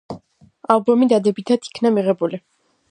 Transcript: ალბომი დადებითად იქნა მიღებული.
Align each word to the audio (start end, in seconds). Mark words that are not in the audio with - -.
ალბომი 0.75 1.11
დადებითად 1.13 1.71
იქნა 1.73 1.95
მიღებული. 1.99 2.43